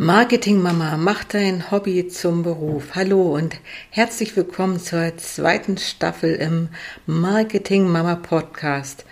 [0.00, 2.94] Marketing Mama, mach dein Hobby zum Beruf.
[2.94, 3.56] Hallo und
[3.90, 6.68] herzlich willkommen zur zweiten Staffel im
[7.06, 9.04] Marketing Mama Podcast.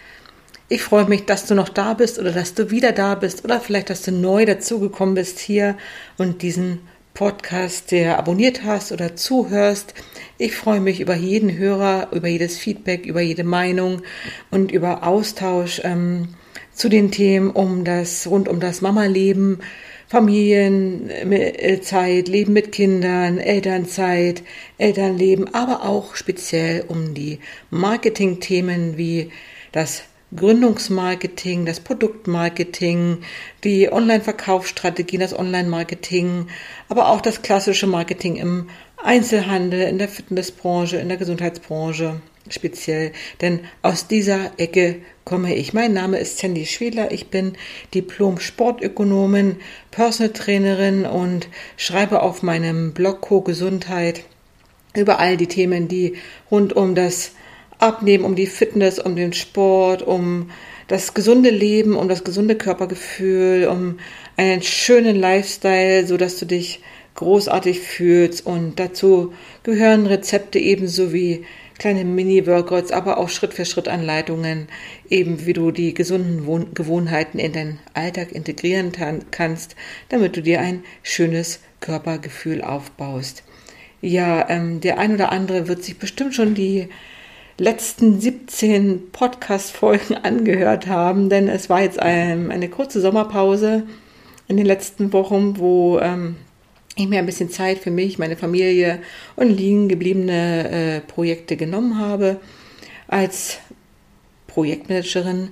[0.68, 3.60] Ich freue mich, dass du noch da bist oder dass du wieder da bist oder
[3.60, 5.76] vielleicht, dass du neu dazugekommen bist hier
[6.18, 6.82] und diesen
[7.14, 9.92] Podcast, der abonniert hast oder zuhörst.
[10.38, 14.02] Ich freue mich über jeden Hörer, über jedes Feedback, über jede Meinung
[14.52, 16.28] und über Austausch ähm,
[16.72, 19.58] zu den Themen um das rund um das Mama-Leben
[20.08, 24.44] Familienzeit, Leben mit Kindern, Elternzeit,
[24.78, 29.32] Elternleben, aber auch speziell um die Marketingthemen wie
[29.72, 33.18] das Gründungsmarketing, das Produktmarketing,
[33.64, 36.46] die Online-Verkaufsstrategien, das Online-Marketing,
[36.88, 38.68] aber auch das klassische Marketing im
[39.02, 43.12] Einzelhandel, in der Fitnessbranche, in der Gesundheitsbranche speziell.
[43.40, 45.72] Denn aus dieser Ecke komme ich.
[45.72, 47.12] Mein Name ist Sandy Schwedler.
[47.12, 47.52] Ich bin
[47.94, 49.56] Diplom-Sportökonomin,
[49.90, 54.22] Personal Trainerin und schreibe auf meinem Blog Co Gesundheit
[54.94, 56.14] über all die Themen, die
[56.50, 57.32] rund um das
[57.78, 60.50] Abnehmen, um die Fitness, um den Sport, um
[60.88, 63.98] das gesunde Leben, um das gesunde Körpergefühl, um
[64.36, 66.80] einen schönen Lifestyle, so dass du dich
[67.16, 71.44] großartig fühlst und dazu gehören Rezepte ebenso wie
[71.78, 74.68] kleine Mini-Workouts, aber auch Schritt für Schritt Anleitungen,
[75.08, 78.92] eben wie du die gesunden Wohn Gewohnheiten in deinen Alltag integrieren
[79.30, 79.76] kannst,
[80.08, 83.42] damit du dir ein schönes Körpergefühl aufbaust.
[84.00, 86.88] Ja, ähm, der ein oder andere wird sich bestimmt schon die
[87.58, 93.84] letzten 17 Podcast-Folgen angehört haben, denn es war jetzt ein, eine kurze Sommerpause
[94.48, 96.36] in den letzten Wochen, wo ähm,
[96.96, 99.00] ich mir ein bisschen Zeit für mich, meine Familie
[99.36, 102.40] und liegen gebliebene äh, Projekte genommen habe.
[103.06, 103.58] Als
[104.46, 105.50] Projektmanagerin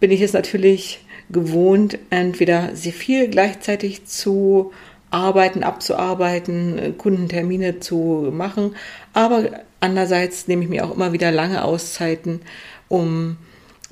[0.00, 4.72] bin ich es natürlich gewohnt, entweder sehr viel gleichzeitig zu
[5.10, 8.74] arbeiten, abzuarbeiten, Kundentermine zu machen,
[9.12, 12.40] aber andererseits nehme ich mir auch immer wieder lange Auszeiten,
[12.88, 13.36] um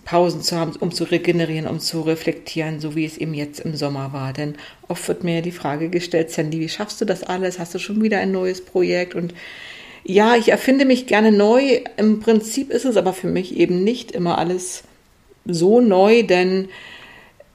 [0.08, 3.76] Pausen zu haben, um zu regenerieren, um zu reflektieren, so wie es eben jetzt im
[3.76, 4.32] Sommer war.
[4.32, 4.54] Denn
[4.88, 7.58] oft wird mir die Frage gestellt, Sandy, wie schaffst du das alles?
[7.58, 9.14] Hast du schon wieder ein neues Projekt?
[9.14, 9.34] Und
[10.04, 11.80] ja, ich erfinde mich gerne neu.
[11.98, 14.84] Im Prinzip ist es aber für mich eben nicht immer alles
[15.44, 16.70] so neu, denn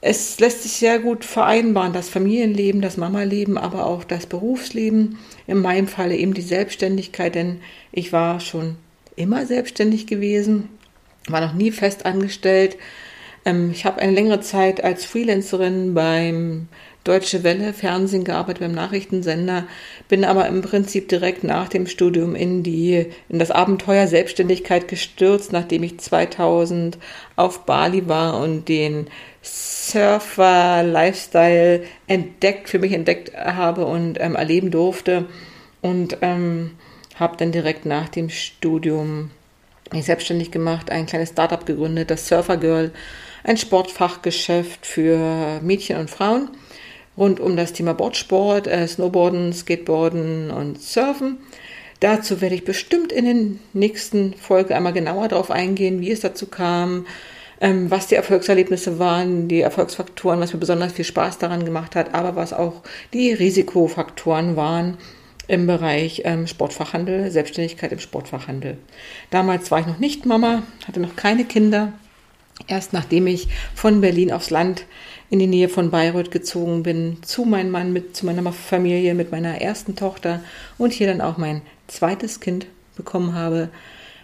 [0.01, 5.17] es lässt sich sehr gut vereinbaren, das Familienleben, das Mama-Leben, aber auch das Berufsleben.
[5.47, 8.75] In meinem Falle eben die Selbstständigkeit, denn ich war schon
[9.15, 10.69] immer selbstständig gewesen,
[11.27, 12.77] war noch nie fest angestellt.
[13.45, 16.67] Ähm, ich habe eine längere Zeit als Freelancerin beim
[17.03, 19.67] Deutsche Welle Fernsehen gearbeitet, beim Nachrichtensender,
[20.07, 25.51] bin aber im Prinzip direkt nach dem Studium in die, in das Abenteuer Selbstständigkeit gestürzt,
[25.51, 26.97] nachdem ich 2000
[27.35, 29.07] auf Bali war und den
[29.41, 35.25] Surfer-Lifestyle entdeckt, für mich entdeckt habe und ähm, erleben durfte
[35.81, 36.71] und ähm,
[37.15, 39.31] habe dann direkt nach dem Studium
[39.93, 42.91] mich selbstständig gemacht, ein kleines Startup gegründet, das Surfer Girl,
[43.43, 46.49] ein Sportfachgeschäft für Mädchen und Frauen
[47.17, 51.37] rund um das Thema Boardsport, äh, Snowboarden, Skateboarden und Surfen.
[51.99, 56.47] Dazu werde ich bestimmt in den nächsten Folgen einmal genauer darauf eingehen, wie es dazu
[56.47, 57.05] kam,
[57.61, 62.13] ähm, was die Erfolgserlebnisse waren, die Erfolgsfaktoren, was mir besonders viel Spaß daran gemacht hat,
[62.13, 62.81] aber was auch
[63.13, 64.97] die Risikofaktoren waren
[65.47, 68.77] im Bereich ähm, Sportfachhandel, Selbstständigkeit im Sportfachhandel.
[69.29, 71.93] Damals war ich noch nicht Mama, hatte noch keine Kinder.
[72.67, 74.85] Erst nachdem ich von Berlin aufs Land
[75.29, 79.31] in die Nähe von Bayreuth gezogen bin, zu meinem Mann, mit, zu meiner Familie, mit
[79.31, 80.41] meiner ersten Tochter
[80.77, 83.69] und hier dann auch mein zweites Kind bekommen habe,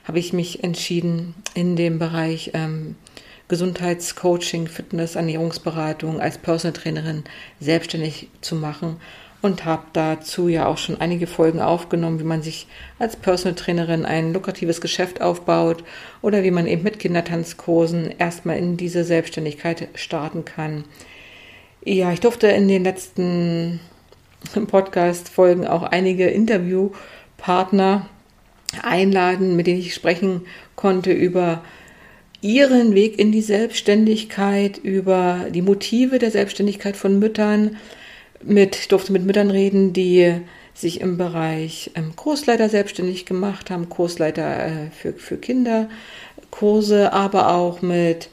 [0.06, 2.96] habe ich mich entschieden, in dem Bereich ähm,
[3.47, 7.24] Gesundheitscoaching, Fitness, Ernährungsberatung als Personal Trainerin
[7.59, 8.97] selbstständig zu machen
[9.41, 12.67] und habe dazu ja auch schon einige Folgen aufgenommen, wie man sich
[12.97, 15.83] als Personal Trainerin ein lukratives Geschäft aufbaut
[16.22, 20.83] oder wie man eben mit Kindertanzkursen erstmal in diese Selbstständigkeit starten kann.
[21.83, 23.79] Ja, ich durfte in den letzten
[24.67, 28.08] Podcast-Folgen auch einige Interviewpartner
[28.84, 30.41] einladen, mit denen ich sprechen
[30.75, 31.64] konnte über
[32.41, 37.78] ihren Weg in die Selbstständigkeit, über die Motive der Selbstständigkeit von Müttern,
[38.44, 40.41] mit, durfte mit Müttern reden, die
[40.74, 47.82] sich im Bereich ähm, Kursleiter selbstständig gemacht haben, Kursleiter äh, für, für Kinderkurse, aber auch
[47.82, 48.30] mit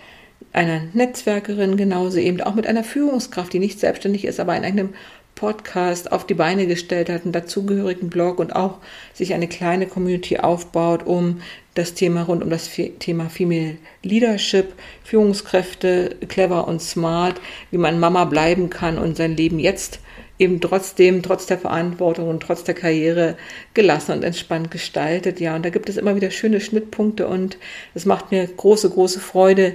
[0.52, 4.94] einer Netzwerkerin genauso eben auch mit einer Führungskraft, die nicht selbstständig ist, aber in einem
[5.36, 8.78] Podcast auf die Beine gestellt hat, einen dazugehörigen Blog und auch
[9.14, 11.42] sich eine kleine Community aufbaut, um
[11.74, 14.72] das Thema rund um das Thema Female Leadership,
[15.04, 17.40] Führungskräfte, clever und smart,
[17.70, 20.00] wie man Mama bleiben kann und sein Lem jetzt
[20.38, 23.36] eben trotzdem, trotz der Verantwortung und trotz der Karriere
[23.74, 25.38] gelassen und entspannt gestaltet.
[25.38, 27.58] Ja, und da gibt es immer wieder schöne Schnittpunkte und
[27.94, 29.74] es macht mir große, große Freude,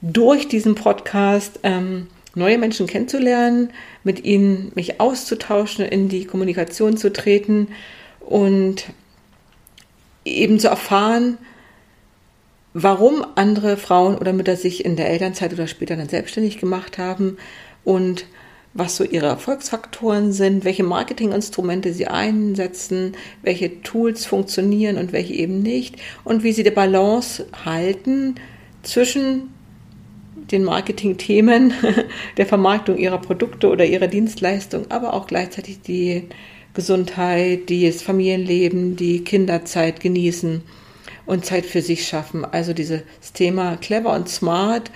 [0.00, 3.70] durch diesen Podcast ähm, neue Menschen kennenzulernen,
[4.02, 7.68] mit ihnen mich auszutauschen, in die Kommunikation zu treten
[8.20, 8.86] und
[10.24, 11.38] eben zu erfahren,
[12.72, 17.36] warum andere Frauen oder Mütter sich in der Elternzeit oder später dann selbstständig gemacht haben
[17.84, 18.26] und
[18.74, 25.62] was so ihre Erfolgsfaktoren sind, welche Marketinginstrumente sie einsetzen, welche Tools funktionieren und welche eben
[25.62, 28.34] nicht und wie sie die Balance halten
[28.82, 29.53] zwischen
[30.50, 31.72] den Marketingthemen
[32.36, 36.24] der Vermarktung ihrer Produkte oder ihrer Dienstleistung, aber auch gleichzeitig die
[36.74, 40.62] Gesundheit, das Familienleben, die Kinderzeit genießen
[41.26, 42.44] und Zeit für sich schaffen.
[42.44, 43.02] Also dieses
[43.32, 44.90] Thema clever und smart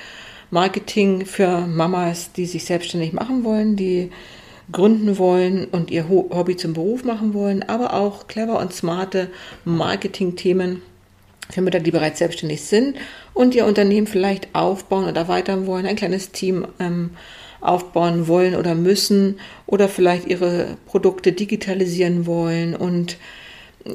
[0.50, 4.10] Marketing für Mamas, die sich selbstständig machen wollen, die
[4.72, 9.30] gründen wollen und ihr Hobby zum Beruf machen wollen, aber auch clever und smarte
[9.64, 10.82] Marketing-Themen
[11.50, 12.96] für Mütter, die bereits selbstständig sind
[13.34, 17.10] und ihr Unternehmen vielleicht aufbauen oder erweitern wollen, ein kleines Team ähm,
[17.60, 23.16] aufbauen wollen oder müssen oder vielleicht ihre Produkte digitalisieren wollen und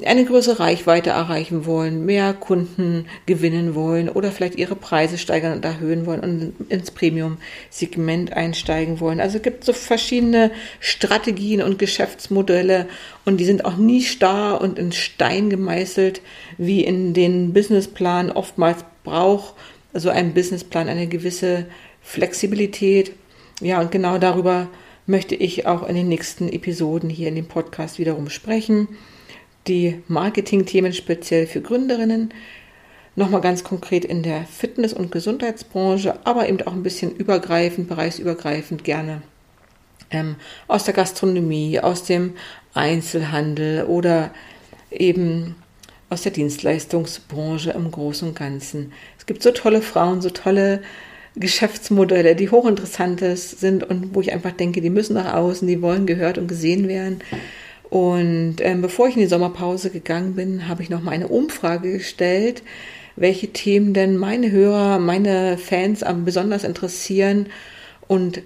[0.06, 5.66] eine größere Reichweite erreichen wollen, mehr Kunden gewinnen wollen oder vielleicht ihre Preise steigern und
[5.66, 9.20] erhöhen wollen und ins Premium-Segment einsteigen wollen.
[9.20, 12.88] Also es gibt so verschiedene Strategien und Geschäftsmodelle
[13.26, 16.22] und die sind auch nie starr und in Stein gemeißelt,
[16.58, 19.54] wie in den Businessplan oftmals braucht
[19.94, 21.66] so ein Businessplan eine gewisse
[22.02, 23.14] Flexibilität.
[23.62, 24.68] Ja, und genau darüber
[25.06, 28.88] möchte ich auch in den nächsten Episoden hier in dem Podcast wiederum sprechen
[29.68, 32.34] die Marketing-Themen speziell für Gründerinnen,
[33.16, 38.84] nochmal ganz konkret in der Fitness- und Gesundheitsbranche, aber eben auch ein bisschen übergreifend, bereichsübergreifend
[38.84, 39.22] gerne
[40.14, 40.36] ähm,
[40.68, 42.34] aus der Gastronomie, aus dem
[42.74, 44.32] Einzelhandel oder
[44.92, 45.56] eben
[46.10, 48.94] aus der Dienstleistungsbranche im Großen und Ganzen.
[49.18, 50.82] Es gibt so tolle Frauen, so tolle
[51.36, 56.06] Geschäftsmodelle, die hochinteressant sind und wo ich einfach denke, die müssen nach außen, die wollen
[56.06, 57.22] gehört und gesehen werden.
[57.94, 61.92] Und ähm, bevor ich in die Sommerpause gegangen bin, habe ich noch mal eine Umfrage
[61.92, 62.64] gestellt,
[63.16, 67.50] welche Themen denn meine Hörer, meine Fans am besonders interessieren.
[68.08, 68.42] Und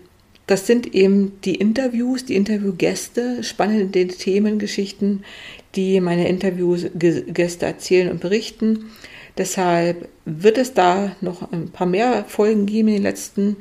[0.47, 5.23] das sind eben die Interviews, die Interviewgäste, spannende Themen, Geschichten,
[5.75, 8.91] die meine Interviewgäste erzählen und berichten.
[9.37, 12.89] Deshalb wird es da noch ein paar mehr Folgen geben.
[12.89, 13.55] In den letzten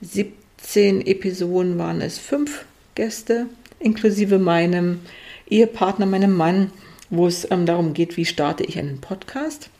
[0.00, 3.46] 17 Episoden waren es fünf Gäste,
[3.80, 5.00] inklusive meinem
[5.48, 6.70] Ehepartner, meinem Mann,
[7.10, 9.70] wo es ähm, darum geht, wie starte ich einen Podcast.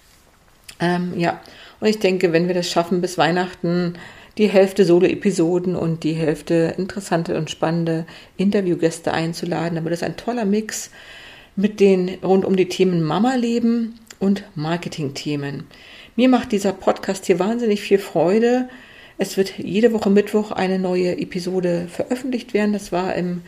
[0.80, 1.40] Ähm, ja,
[1.80, 3.94] und ich denke, wenn wir das schaffen bis Weihnachten,
[4.38, 8.06] die Hälfte Solo-Episoden und die Hälfte interessante und spannende
[8.36, 10.90] Interviewgäste einzuladen, dann wird es ein toller Mix
[11.56, 15.64] mit den rund um die Themen Mama-Leben und Marketing-Themen.
[16.16, 18.68] Mir macht dieser Podcast hier wahnsinnig viel Freude.
[19.18, 22.72] Es wird jede Woche Mittwoch eine neue Episode veröffentlicht werden.
[22.72, 23.42] Das war im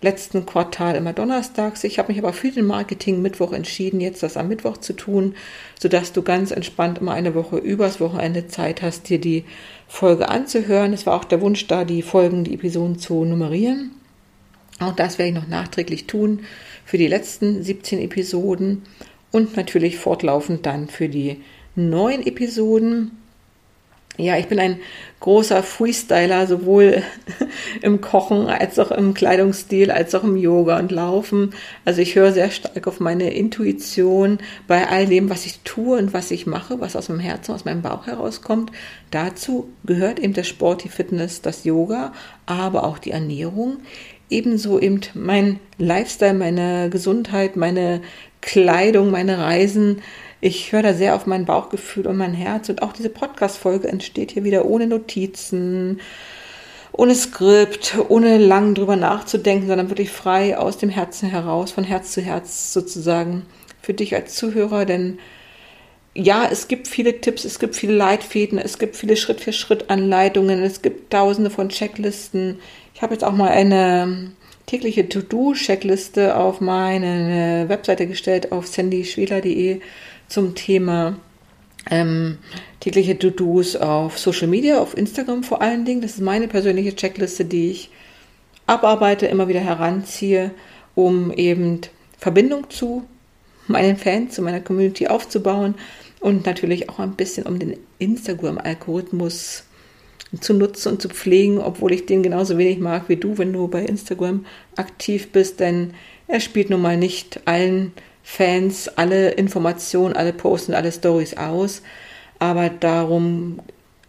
[0.00, 1.84] letzten Quartal immer donnerstags.
[1.84, 5.34] Ich habe mich aber für den Marketing Mittwoch entschieden, jetzt das am Mittwoch zu tun,
[5.78, 9.44] sodass du ganz entspannt immer eine Woche übers Wochenende Zeit hast, dir die
[9.88, 10.92] Folge anzuhören.
[10.92, 13.90] Es war auch der Wunsch da, die Folgen, die Episoden zu nummerieren.
[14.80, 16.40] Auch das werde ich noch nachträglich tun
[16.84, 18.82] für die letzten 17 Episoden
[19.32, 21.42] und natürlich fortlaufend dann für die
[21.74, 23.10] neuen Episoden.
[24.20, 24.80] Ja, ich bin ein
[25.20, 27.04] großer Freestyler, sowohl
[27.82, 31.54] im Kochen als auch im Kleidungsstil, als auch im Yoga und Laufen.
[31.84, 36.12] Also ich höre sehr stark auf meine Intuition bei all dem, was ich tue und
[36.14, 38.72] was ich mache, was aus meinem Herzen, aus meinem Bauch herauskommt.
[39.12, 42.12] Dazu gehört eben der Sport, die Fitness, das Yoga,
[42.44, 43.76] aber auch die Ernährung.
[44.30, 48.02] Ebenso eben mein Lifestyle, meine Gesundheit, meine
[48.40, 50.02] Kleidung, meine Reisen,
[50.40, 52.68] ich höre da sehr auf mein Bauchgefühl und mein Herz.
[52.68, 56.00] Und auch diese Podcast-Folge entsteht hier wieder ohne Notizen,
[56.92, 62.12] ohne Skript, ohne lang drüber nachzudenken, sondern wirklich frei aus dem Herzen heraus, von Herz
[62.12, 63.46] zu Herz sozusagen
[63.82, 64.84] für dich als Zuhörer.
[64.84, 65.18] Denn
[66.14, 71.12] ja, es gibt viele Tipps, es gibt viele Leitfäden, es gibt viele Schritt-für-Schritt-Anleitungen, es gibt
[71.12, 72.58] tausende von Checklisten.
[72.94, 74.32] Ich habe jetzt auch mal eine
[74.66, 79.80] tägliche To-Do-Checkliste auf meine Webseite gestellt auf sandyschwela.de
[80.28, 81.16] zum Thema
[81.90, 82.38] ähm,
[82.80, 86.00] tägliche To-Dos auf Social Media, auf Instagram vor allen Dingen.
[86.00, 87.90] Das ist meine persönliche Checkliste, die ich
[88.66, 90.52] abarbeite, immer wieder heranziehe,
[90.94, 91.80] um eben
[92.18, 93.04] Verbindung zu
[93.66, 95.74] meinen Fans, zu meiner Community aufzubauen
[96.20, 99.64] und natürlich auch ein bisschen um den Instagram-Algorithmus
[100.40, 103.68] zu nutzen und zu pflegen, obwohl ich den genauso wenig mag wie du, wenn du
[103.68, 104.44] bei Instagram
[104.76, 105.94] aktiv bist, denn
[106.26, 107.92] er spielt nun mal nicht allen
[108.30, 111.82] Fans alle Informationen, alle Posts und alle Stories aus,
[112.38, 113.58] aber darum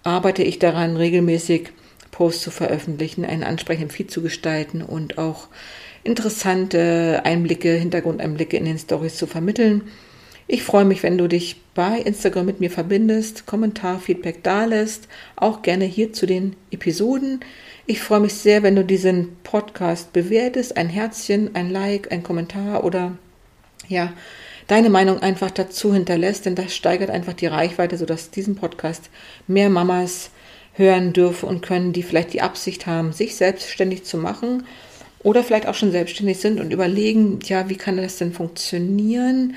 [0.03, 1.69] arbeite ich daran, regelmäßig
[2.11, 5.47] Posts zu veröffentlichen, einen ansprechenden Feed zu gestalten und auch
[6.03, 9.83] interessante Einblicke, Hintergrundeinblicke in den Stories zu vermitteln.
[10.47, 15.07] Ich freue mich, wenn du dich bei Instagram mit mir verbindest, Kommentar, Feedback dalässt,
[15.37, 17.39] auch gerne hier zu den Episoden.
[17.87, 22.83] Ich freue mich sehr, wenn du diesen Podcast bewertest, ein Herzchen, ein Like, ein Kommentar
[22.83, 23.17] oder
[23.89, 24.13] ja,
[24.67, 29.09] deine Meinung einfach dazu hinterlässt, denn das steigert einfach die Reichweite, sodass diesen Podcast
[29.47, 30.29] mehr Mamas
[30.73, 34.63] hören dürfen und können, die vielleicht die Absicht haben, sich selbstständig zu machen
[35.21, 39.55] oder vielleicht auch schon selbstständig sind und überlegen, ja, wie kann das denn funktionieren?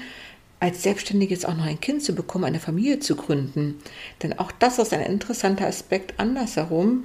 [0.62, 3.80] als Selbstständige jetzt auch noch ein Kind zu bekommen, eine Familie zu gründen.
[4.22, 7.04] Denn auch das ist ein interessanter Aspekt andersherum.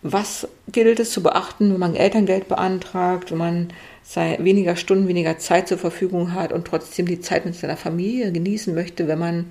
[0.00, 3.68] Was gilt es zu beachten, wenn man Elterngeld beantragt, wenn man
[4.14, 8.74] weniger Stunden, weniger Zeit zur Verfügung hat und trotzdem die Zeit mit seiner Familie genießen
[8.74, 9.46] möchte, wenn man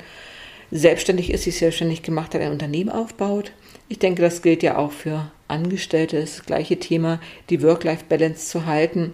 [0.71, 3.51] selbstständig ist, sich selbstständig gemacht hat, ein Unternehmen aufbaut?
[3.87, 7.19] Ich denke, das gilt ja auch für Angestellte, das, das gleiche Thema,
[7.49, 9.13] die Work-Life-Balance zu halten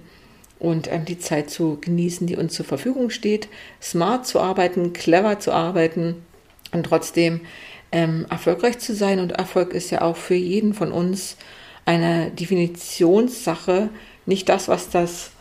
[0.59, 3.49] und ähm, die Zeit zu genießen, die uns zur Verfügung steht,
[3.81, 6.23] smart zu arbeiten, clever zu arbeiten
[6.71, 7.41] und trotzdem
[7.91, 9.19] ähm, erfolgreich zu sein.
[9.19, 11.35] Und Erfolg ist ja auch für jeden von uns
[11.91, 13.89] eine Definitionssache.
[14.25, 15.31] Nicht das, was das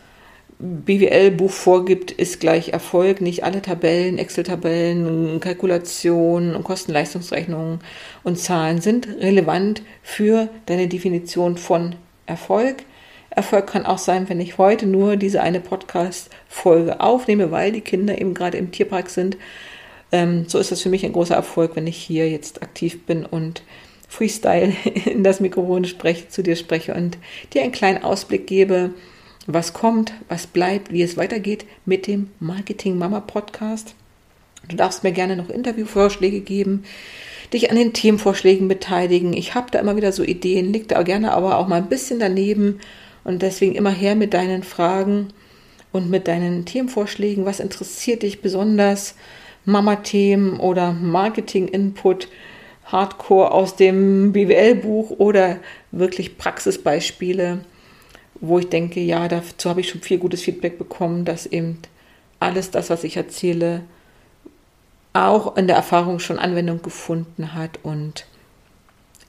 [0.59, 3.21] BWL-Buch vorgibt, ist gleich Erfolg.
[3.21, 7.79] Nicht alle Tabellen, Excel-Tabellen, Kalkulationen und Kosten-Leistungsrechnungen
[8.23, 12.83] und Zahlen sind relevant für deine Definition von Erfolg.
[13.29, 18.19] Erfolg kann auch sein, wenn ich heute nur diese eine Podcast-Folge aufnehme, weil die Kinder
[18.19, 19.37] eben gerade im Tierpark sind.
[20.11, 23.25] Ähm, so ist das für mich ein großer Erfolg, wenn ich hier jetzt aktiv bin
[23.25, 23.63] und
[24.11, 24.73] Freestyle
[25.05, 27.17] in das Mikrofon spreche, zu dir spreche und
[27.53, 28.93] dir einen kleinen Ausblick gebe,
[29.47, 33.95] was kommt, was bleibt, wie es weitergeht mit dem Marketing Mama Podcast.
[34.67, 36.83] Du darfst mir gerne noch Interviewvorschläge geben,
[37.53, 39.31] dich an den Themenvorschlägen beteiligen.
[39.33, 42.19] Ich habe da immer wieder so Ideen, liegt da gerne aber auch mal ein bisschen
[42.19, 42.81] daneben
[43.23, 45.29] und deswegen immer her mit deinen Fragen
[45.93, 47.45] und mit deinen Themenvorschlägen.
[47.45, 49.15] Was interessiert dich besonders?
[49.63, 52.27] Mama-Themen oder Marketing-Input,
[52.91, 55.57] Hardcore aus dem BWL-Buch oder
[55.91, 57.59] wirklich Praxisbeispiele,
[58.39, 61.79] wo ich denke, ja, dazu habe ich schon viel gutes Feedback bekommen, dass eben
[62.39, 63.81] alles das, was ich erzähle,
[65.13, 68.25] auch in der Erfahrung schon Anwendung gefunden hat und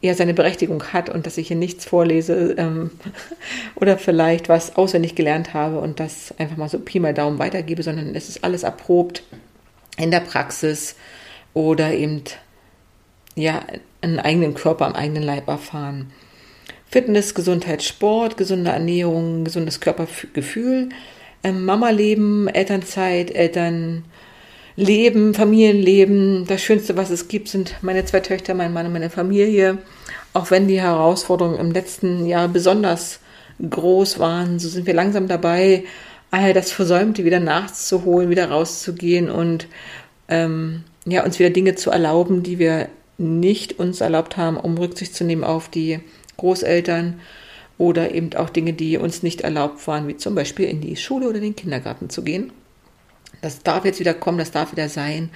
[0.00, 2.90] ja seine Berechtigung hat und dass ich hier nichts vorlese ähm,
[3.76, 7.83] oder vielleicht was auswendig gelernt habe und das einfach mal so Pi mal Daumen weitergebe,
[7.83, 9.23] sondern es ist alles erprobt
[9.97, 10.97] in der Praxis
[11.54, 12.25] oder eben
[13.35, 13.62] ja
[14.01, 16.11] einen eigenen Körper am eigenen Leib erfahren.
[16.91, 20.91] Fitness, Gesundheit, Sport, gesunde Ernährung, gesundes Körpergefühl,
[21.43, 24.05] ähm, Mama-Leben, Elternzeit, Eltern
[24.77, 26.47] Leben, Familienleben.
[26.47, 29.79] Das Schönste, was es gibt, sind meine zwei Töchter, mein Mann und meine Familie.
[30.33, 33.21] Auch wenn die Herausforderungen im letzten Jahr besonders
[33.69, 35.85] groß waren, so sind wir langsam dabei,
[36.31, 39.67] all das Versäumte wieder nachzuholen, wieder rauszugehen und
[40.29, 42.89] ähm, ja, uns wieder Dinge zu erlauben, die wir
[43.23, 46.00] nicht uns erlaubt haben, um Rücksicht zu nehmen auf die
[46.37, 47.21] Großeltern
[47.79, 51.29] oder eben auch Dinge, die uns nicht erlaubt waren, wie zum Beispiel in die Schule
[51.29, 52.52] oder den Kindergarten zu gehen.
[53.41, 55.31] Das darf jetzt wieder kommen, das darf wieder sein.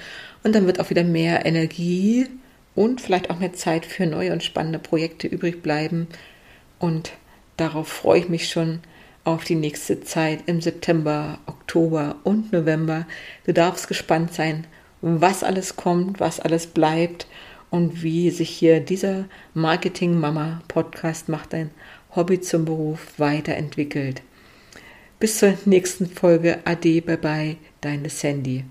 [0.45, 2.27] Und dann wird auch wieder mehr Energie
[2.75, 6.07] und vielleicht auch mehr Zeit für neue und spannende Projekte übrig bleiben.
[6.79, 7.13] Und
[7.57, 8.81] darauf freue ich mich schon
[9.25, 13.07] auf die nächste Zeit im September, Oktober und November.
[13.45, 14.67] Du darfst gespannt sein,
[15.01, 17.27] was alles kommt, was alles bleibt
[17.71, 21.71] und wie sich hier dieser Marketing Mama Podcast macht dein
[22.15, 24.23] Hobby zum Beruf weiterentwickelt.
[25.19, 26.59] Bis zur nächsten Folge.
[26.65, 28.65] Ade, bye bye, deine Sandy.